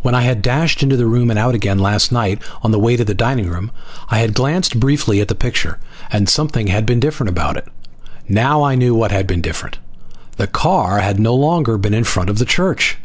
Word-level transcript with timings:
When 0.00 0.12
I 0.12 0.22
had 0.22 0.42
dashed 0.42 0.82
into 0.82 0.96
the 0.96 1.06
room 1.06 1.30
and 1.30 1.38
out 1.38 1.54
again 1.54 1.78
last 1.78 2.10
night 2.10 2.42
on 2.62 2.72
the 2.72 2.80
way 2.80 2.96
to 2.96 3.04
the 3.04 3.14
dining 3.14 3.48
room 3.48 3.70
I 4.08 4.18
had 4.18 4.34
glanced 4.34 4.80
briefly 4.80 5.20
at 5.20 5.28
the 5.28 5.36
picture 5.36 5.78
and 6.10 6.28
something 6.28 6.66
had 6.66 6.84
been 6.84 6.98
different 6.98 7.28
about 7.30 7.56
it. 7.56 7.68
Now 8.28 8.64
I 8.64 8.74
knew 8.74 8.92
what 8.92 9.12
had 9.12 9.28
been 9.28 9.40
different. 9.40 9.78
The 10.36 10.48
car 10.48 10.98
had 10.98 11.20
no 11.20 11.36
longer 11.36 11.78
been 11.78 11.94
in 11.94 12.02
front 12.02 12.28
of 12.28 12.38
the 12.38 12.44
church. 12.44 12.98